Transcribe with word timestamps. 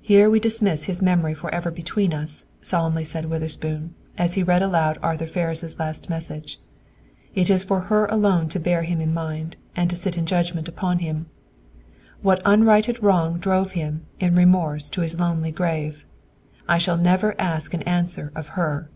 "Here 0.00 0.30
we 0.30 0.38
dismiss 0.38 0.84
his 0.84 1.02
memory 1.02 1.34
forever 1.34 1.72
between 1.72 2.14
us!" 2.14 2.46
solemnly 2.60 3.02
said 3.02 3.24
Witherspoon, 3.24 3.92
as 4.16 4.34
he 4.34 4.42
read 4.44 4.62
aloud 4.62 5.00
Arthur 5.02 5.26
Ferris' 5.26 5.80
last 5.80 6.08
message. 6.08 6.60
"It 7.34 7.50
is 7.50 7.64
for 7.64 7.80
her 7.90 8.06
alone 8.06 8.48
to 8.50 8.60
bear 8.60 8.84
him 8.84 9.00
in 9.00 9.12
mind, 9.12 9.56
and 9.74 9.90
to 9.90 9.96
sit 9.96 10.16
in 10.16 10.26
judgment 10.26 10.68
upon 10.68 11.00
him! 11.00 11.26
What 12.20 12.40
unrighted 12.44 13.02
wrong 13.02 13.38
drove 13.40 13.72
him, 13.72 14.06
in 14.20 14.36
remorse, 14.36 14.88
to 14.90 15.00
his 15.00 15.18
lonely 15.18 15.50
grave! 15.50 16.06
I 16.68 16.78
shall 16.78 16.96
never 16.96 17.34
ask 17.40 17.74
an 17.74 17.82
answer 17.82 18.30
of 18.36 18.46
her!" 18.54 18.90